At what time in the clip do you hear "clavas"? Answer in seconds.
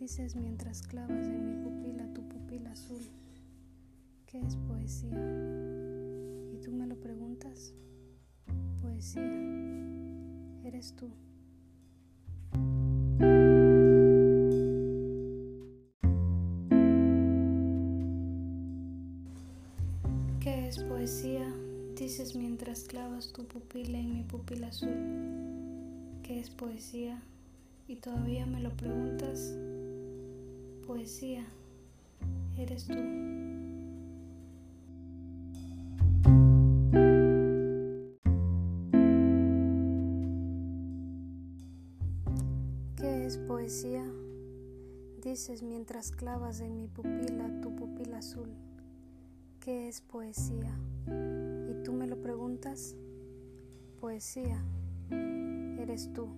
0.82-1.28, 22.82-23.32, 46.10-46.60